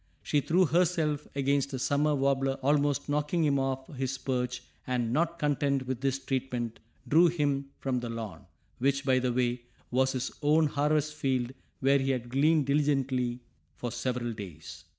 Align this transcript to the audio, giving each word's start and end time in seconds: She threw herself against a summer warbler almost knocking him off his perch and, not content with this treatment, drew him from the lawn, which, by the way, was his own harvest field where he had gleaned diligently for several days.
She 0.23 0.41
threw 0.41 0.65
herself 0.65 1.27
against 1.35 1.73
a 1.73 1.77
summer 1.77 2.15
warbler 2.15 2.55
almost 2.63 3.07
knocking 3.07 3.43
him 3.45 3.59
off 3.59 3.85
his 3.97 4.17
perch 4.17 4.63
and, 4.87 5.13
not 5.13 5.37
content 5.37 5.85
with 5.85 6.01
this 6.01 6.17
treatment, 6.17 6.79
drew 7.07 7.27
him 7.27 7.69
from 7.77 7.99
the 7.99 8.09
lawn, 8.09 8.47
which, 8.79 9.05
by 9.05 9.19
the 9.19 9.31
way, 9.31 9.61
was 9.91 10.13
his 10.13 10.31
own 10.41 10.65
harvest 10.65 11.13
field 11.13 11.51
where 11.81 11.99
he 11.99 12.09
had 12.09 12.29
gleaned 12.29 12.65
diligently 12.65 13.41
for 13.75 13.91
several 13.91 14.33
days. 14.33 14.85